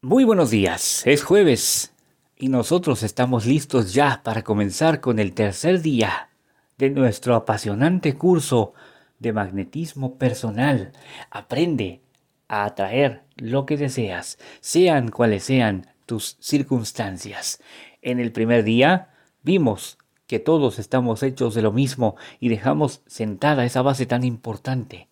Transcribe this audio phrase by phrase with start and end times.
[0.00, 1.92] Muy buenos días, es jueves
[2.36, 6.28] y nosotros estamos listos ya para comenzar con el tercer día
[6.76, 8.74] de nuestro apasionante curso
[9.18, 10.92] de magnetismo personal.
[11.32, 12.00] Aprende
[12.46, 17.60] a atraer lo que deseas, sean cuales sean tus circunstancias.
[18.00, 19.08] En el primer día
[19.42, 25.08] vimos que todos estamos hechos de lo mismo y dejamos sentada esa base tan importante.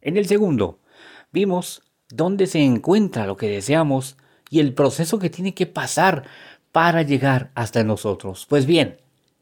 [0.00, 0.80] En el segundo,
[1.30, 4.16] vimos dónde se encuentra lo que deseamos
[4.50, 6.24] y el proceso que tiene que pasar
[6.72, 8.46] para llegar hasta nosotros.
[8.48, 8.98] Pues bien,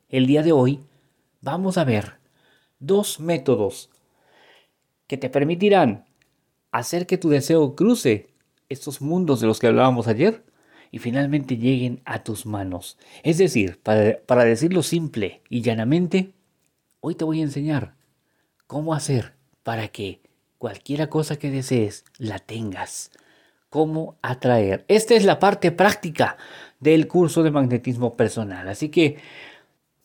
[0.08, 0.80] el día de hoy
[1.40, 2.14] vamos a ver
[2.78, 3.90] dos métodos
[5.06, 6.04] que te permitirán
[6.70, 8.28] hacer que tu deseo cruce
[8.68, 10.44] estos mundos de los que hablábamos ayer
[10.90, 12.98] y finalmente lleguen a tus manos.
[13.22, 16.32] Es decir, para, para decirlo simple y llanamente,
[17.00, 17.94] hoy te voy a enseñar
[18.66, 20.20] cómo hacer para que
[20.64, 23.10] cualquiera cosa que desees la tengas.
[23.68, 24.86] Cómo atraer.
[24.88, 26.38] Esta es la parte práctica
[26.80, 28.66] del curso de magnetismo personal.
[28.68, 29.18] Así que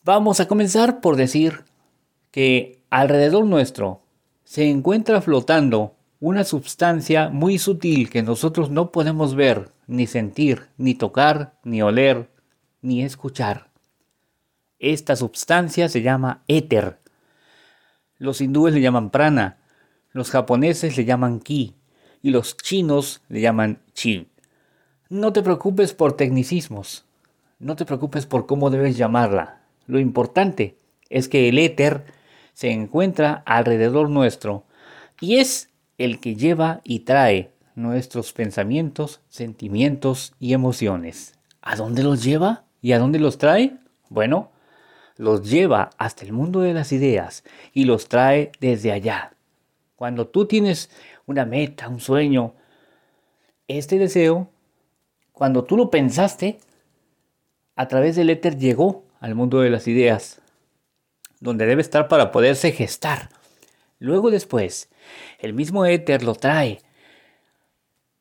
[0.04, 1.64] vamos a comenzar por decir
[2.30, 4.02] que alrededor nuestro
[4.44, 10.94] se encuentra flotando una sustancia muy sutil que nosotros no podemos ver, ni sentir, ni
[10.94, 12.28] tocar, ni oler,
[12.82, 13.70] ni escuchar.
[14.78, 16.98] Esta sustancia se llama éter.
[18.18, 19.59] Los hindúes le llaman prana,
[20.12, 21.74] los japoneses le llaman ki
[22.22, 24.28] y los chinos le llaman chi.
[25.08, 27.04] No te preocupes por tecnicismos,
[27.58, 29.60] no te preocupes por cómo debes llamarla.
[29.86, 30.76] Lo importante
[31.08, 32.04] es que el éter
[32.54, 34.64] se encuentra alrededor nuestro
[35.20, 41.34] y es el que lleva y trae nuestros pensamientos, sentimientos y emociones.
[41.62, 43.76] ¿A dónde los lleva y a dónde los trae?
[44.08, 44.50] Bueno,
[45.16, 49.34] los lleva hasta el mundo de las ideas y los trae desde allá,
[50.00, 50.88] cuando tú tienes
[51.26, 52.54] una meta, un sueño,
[53.68, 54.48] este deseo,
[55.30, 56.58] cuando tú lo pensaste,
[57.76, 60.40] a través del éter llegó al mundo de las ideas,
[61.38, 63.28] donde debe estar para poderse gestar.
[63.98, 64.88] Luego después,
[65.38, 66.80] el mismo éter lo trae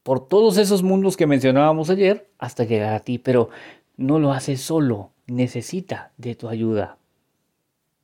[0.03, 3.51] por todos esos mundos que mencionábamos ayer hasta llegar a ti, pero
[3.95, 6.97] no lo hace solo, necesita de tu ayuda.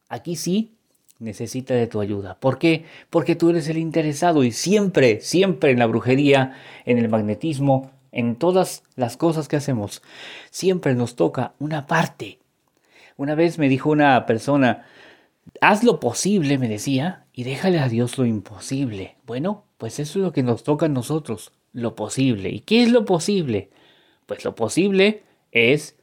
[0.07, 0.74] Aquí sí
[1.19, 2.37] necesita de tu ayuda.
[2.39, 2.85] ¿Por qué?
[3.09, 6.53] Porque tú eres el interesado y siempre, siempre en la brujería,
[6.85, 10.01] en el magnetismo, en todas las cosas que hacemos,
[10.49, 12.39] siempre nos toca una parte.
[13.17, 14.85] Una vez me dijo una persona,
[15.61, 19.15] haz lo posible, me decía, y déjale a Dios lo imposible.
[19.25, 22.49] Bueno, pues eso es lo que nos toca a nosotros, lo posible.
[22.49, 23.69] ¿Y qué es lo posible?
[24.25, 25.95] Pues lo posible es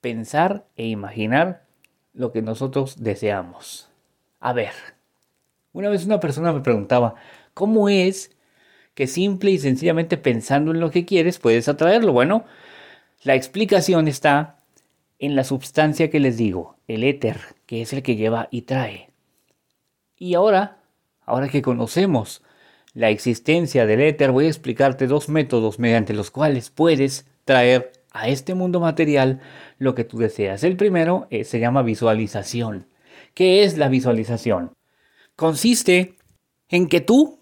[0.00, 1.64] pensar e imaginar
[2.12, 3.87] lo que nosotros deseamos.
[4.40, 4.72] A ver,
[5.72, 7.14] una vez una persona me preguntaba,
[7.54, 8.30] ¿cómo es
[8.94, 12.12] que simple y sencillamente pensando en lo que quieres puedes atraerlo?
[12.12, 12.44] Bueno,
[13.22, 14.58] la explicación está
[15.18, 19.10] en la sustancia que les digo, el éter, que es el que lleva y trae.
[20.16, 20.78] Y ahora,
[21.24, 22.42] ahora que conocemos
[22.94, 28.28] la existencia del éter, voy a explicarte dos métodos mediante los cuales puedes traer a
[28.28, 29.40] este mundo material
[29.78, 30.64] lo que tú deseas.
[30.64, 32.86] El primero eh, se llama visualización.
[33.34, 34.72] ¿Qué es la visualización?
[35.36, 36.14] Consiste
[36.68, 37.38] en que tú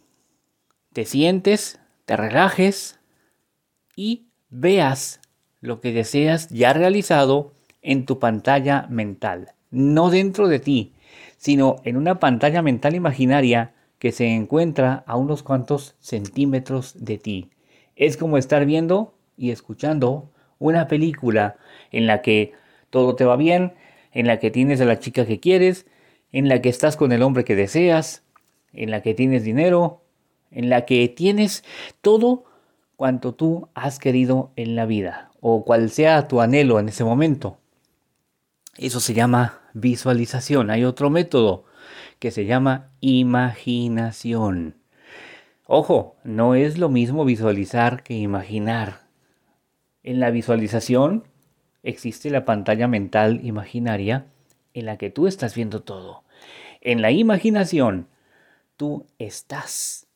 [0.92, 3.00] te sientes, te relajes
[3.96, 5.20] y veas
[5.60, 7.52] lo que deseas ya realizado
[7.82, 9.52] en tu pantalla mental.
[9.70, 10.92] No dentro de ti,
[11.36, 17.50] sino en una pantalla mental imaginaria que se encuentra a unos cuantos centímetros de ti.
[17.96, 21.56] Es como estar viendo y escuchando una película
[21.90, 22.52] en la que
[22.90, 23.74] todo te va bien,
[24.16, 25.84] en la que tienes a la chica que quieres,
[26.32, 28.22] en la que estás con el hombre que deseas,
[28.72, 30.04] en la que tienes dinero,
[30.50, 31.64] en la que tienes
[32.00, 32.46] todo
[32.96, 37.58] cuanto tú has querido en la vida o cual sea tu anhelo en ese momento.
[38.78, 40.70] Eso se llama visualización.
[40.70, 41.66] Hay otro método
[42.18, 44.76] que se llama imaginación.
[45.66, 49.00] Ojo, no es lo mismo visualizar que imaginar.
[50.02, 51.24] En la visualización
[51.86, 54.26] existe la pantalla mental imaginaria
[54.74, 56.24] en la que tú estás viendo todo.
[56.80, 58.08] En la imaginación,
[58.76, 60.08] tú estás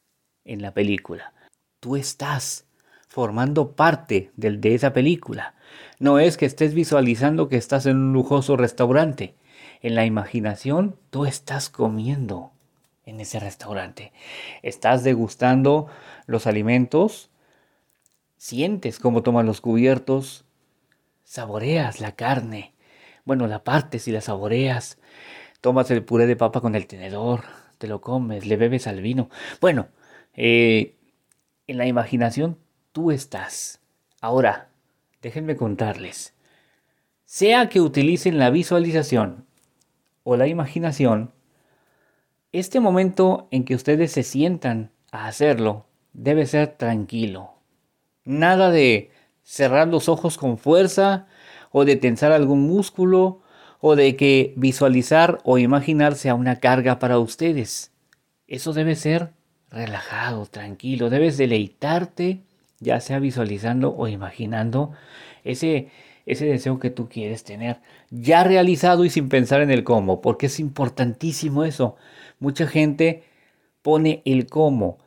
[0.44, 1.32] en la película.
[1.78, 2.66] Tú estás
[3.08, 5.54] formando parte de esa película.
[5.98, 9.34] No es que estés visualizando que estás en un lujoso restaurante.
[9.80, 12.50] En la imaginación, tú estás comiendo
[13.06, 14.12] en ese restaurante.
[14.62, 15.86] Estás degustando
[16.26, 17.30] los alimentos,
[18.36, 20.44] sientes cómo toman los cubiertos,
[21.30, 22.74] saboreas la carne.
[23.24, 24.98] Bueno, la partes y la saboreas.
[25.60, 27.44] Tomas el puré de papa con el tenedor,
[27.78, 29.30] te lo comes, le bebes al vino.
[29.60, 29.90] Bueno,
[30.34, 30.96] eh,
[31.68, 32.58] en la imaginación
[32.90, 33.80] tú estás.
[34.20, 34.70] Ahora,
[35.22, 36.34] déjenme contarles.
[37.26, 39.46] Sea que utilicen la visualización
[40.24, 41.30] o la imaginación,
[42.50, 47.54] este momento en que ustedes se sientan a hacerlo debe ser tranquilo.
[48.24, 49.12] Nada de
[49.42, 51.26] cerrar los ojos con fuerza
[51.70, 53.40] o de tensar algún músculo
[53.80, 57.92] o de que visualizar o imaginar sea una carga para ustedes.
[58.46, 59.32] Eso debe ser
[59.70, 61.10] relajado, tranquilo.
[61.10, 62.42] Debes deleitarte,
[62.80, 64.92] ya sea visualizando o imaginando
[65.44, 65.90] ese,
[66.26, 70.46] ese deseo que tú quieres tener, ya realizado y sin pensar en el cómo, porque
[70.46, 71.96] es importantísimo eso.
[72.38, 73.24] Mucha gente
[73.82, 74.98] pone el cómo.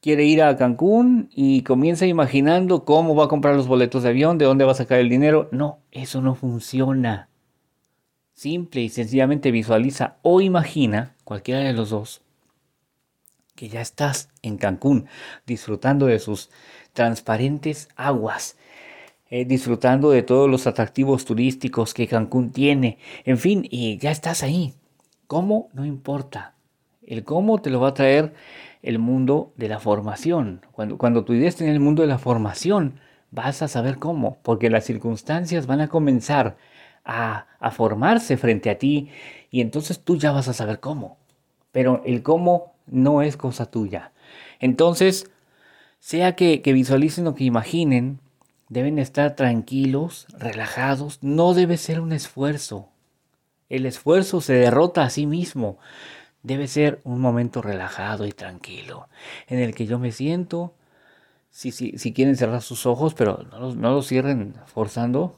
[0.00, 4.38] Quiere ir a Cancún y comienza imaginando cómo va a comprar los boletos de avión,
[4.38, 5.48] de dónde va a sacar el dinero.
[5.50, 7.28] No, eso no funciona.
[8.34, 12.22] Simple y sencillamente visualiza o imagina, cualquiera de los dos,
[13.56, 15.06] que ya estás en Cancún
[15.44, 16.48] disfrutando de sus
[16.92, 18.56] transparentes aguas,
[19.30, 24.44] eh, disfrutando de todos los atractivos turísticos que Cancún tiene, en fin, y ya estás
[24.44, 24.74] ahí.
[25.26, 25.68] ¿Cómo?
[25.72, 26.54] No importa.
[27.04, 28.34] El cómo te lo va a traer
[28.82, 30.66] el mundo de la formación.
[30.72, 34.84] Cuando, cuando tu en el mundo de la formación, vas a saber cómo, porque las
[34.84, 36.56] circunstancias van a comenzar
[37.04, 39.10] a, formarse frente a ti
[39.50, 41.16] y entonces tú ya vas a saber cómo.
[41.72, 44.12] Pero el cómo no es cosa tuya.
[44.60, 45.30] Entonces,
[46.00, 48.20] sea que, que visualicen o que imaginen,
[48.68, 52.88] deben estar tranquilos, relajados, no debe ser un esfuerzo.
[53.68, 55.78] El esfuerzo se derrota a sí mismo.
[56.42, 59.08] Debe ser un momento relajado y tranquilo,
[59.48, 60.74] en el que yo me siento,
[61.50, 65.36] si, si, si quieren cerrar sus ojos, pero no los, no los cierren forzando,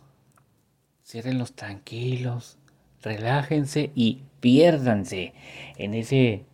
[1.11, 2.57] Ciérrenlos tranquilos,
[3.03, 5.35] relájense y piérdanse
[5.77, 6.45] en ese,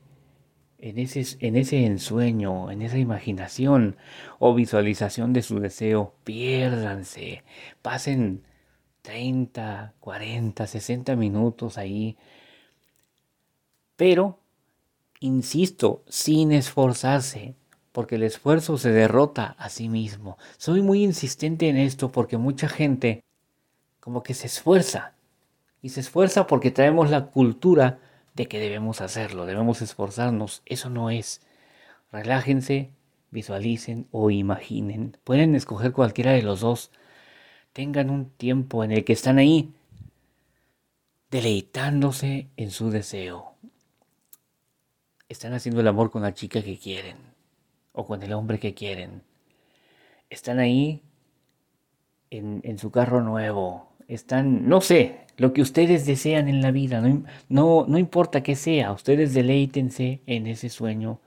[0.79, 3.99] en ese, en ese ensueño, en esa imaginación
[4.39, 6.15] o visualización de su deseo.
[6.25, 7.45] Piérdanse,
[7.83, 8.45] pasen
[9.03, 12.17] 30, 40, 60 minutos ahí.
[13.97, 14.39] Pero,
[15.21, 17.57] insisto, sin esforzarse,
[17.93, 20.37] porque el esfuerzo se derrota a sí mismo.
[20.59, 23.25] Soy muy insistente en esto porque mucha gente
[24.01, 25.15] como que se esfuerza.
[25.81, 27.99] Y se esfuerza porque traemos la cultura
[28.35, 30.63] de que debemos hacerlo, debemos esforzarnos.
[30.67, 31.41] Eso no es.
[32.13, 32.91] Relájense,
[33.31, 35.17] visualicen o imaginen.
[35.25, 36.91] Pueden escoger cualquiera de los dos.
[37.73, 39.73] Tengan un tiempo en el que están ahí,
[41.31, 43.56] deleitándose en su deseo.
[45.29, 47.17] Están haciendo el amor con la chica que quieren
[47.93, 49.23] o con el hombre que quieren.
[50.31, 51.03] Están ahí
[52.31, 57.01] en, en su carro nuevo, están, no sé, lo que ustedes desean en la vida,
[57.49, 61.21] no, no, importa qué sea, ustedes deleítense en ese sueño,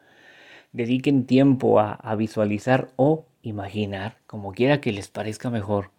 [0.71, 5.91] dediquen tiempo a, a visualizar o imaginar, como quiera que les parezca mejor.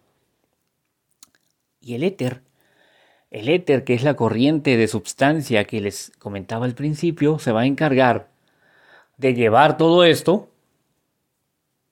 [1.79, 2.41] Y el éter,
[3.31, 7.61] el éter, que es la corriente de substancia que les comentaba al principio, se va
[7.61, 8.29] a encargar
[9.17, 10.49] de llevar todo esto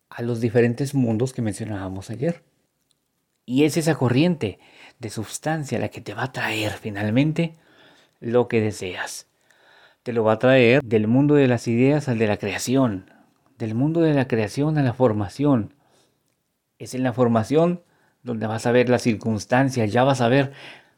[0.10, 2.44] a los diferentes mundos que mencionábamos ayer.
[3.46, 4.60] Y es esa corriente
[5.00, 7.56] de sustancia la que te va a traer finalmente
[8.20, 9.28] lo que deseas.
[10.04, 13.12] Te lo va a traer del mundo de las ideas al de la creación,
[13.58, 15.74] del mundo de la creación a la formación.
[16.80, 17.82] Es en la formación
[18.24, 20.52] donde vas a ver las circunstancias, ya vas a ver,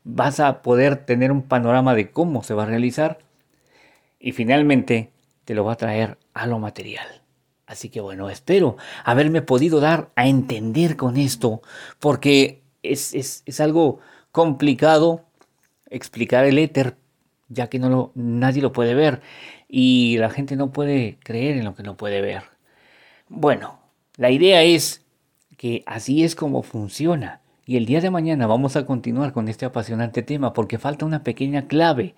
[0.03, 3.19] vas a poder tener un panorama de cómo se va a realizar
[4.19, 5.11] y finalmente
[5.45, 7.21] te lo va a traer a lo material.
[7.65, 11.61] Así que bueno, espero haberme podido dar a entender con esto,
[11.99, 13.99] porque es, algo
[14.31, 15.25] complicado
[15.89, 16.97] explicar el éter,
[17.49, 19.21] ya que no lo, nadie lo puede ver
[19.67, 22.43] y la gente no puede creer en lo que no puede ver.
[23.29, 23.79] Bueno,
[24.17, 25.05] la idea es
[25.57, 27.40] que así es como funciona.
[27.71, 31.23] Y el día de mañana vamos a continuar con este apasionante tema porque falta una
[31.23, 32.15] pequeña clave.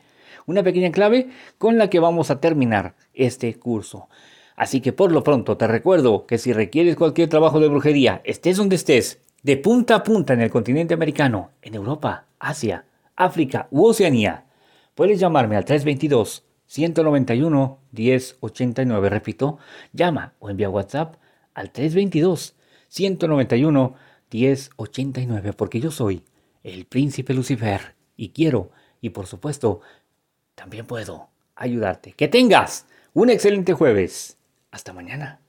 [0.47, 1.29] Una pequeña clave
[1.59, 4.09] con la que vamos a terminar este curso.
[4.55, 8.57] Así que por lo pronto te recuerdo que si requieres cualquier trabajo de brujería, estés
[8.57, 13.85] donde estés, de punta a punta en el continente americano, en Europa, Asia, África u
[13.85, 14.45] Oceanía.
[14.95, 19.07] Puedes llamarme al 322 191 1089.
[19.07, 19.59] Repito,
[19.91, 21.17] llama o envía WhatsApp
[21.53, 22.55] al 322
[22.87, 26.23] 191 1089 porque yo soy
[26.63, 29.81] el príncipe Lucifer y quiero y por supuesto
[30.55, 32.13] también puedo ayudarte.
[32.13, 34.37] Que tengas un excelente jueves.
[34.71, 35.42] Hasta mañana.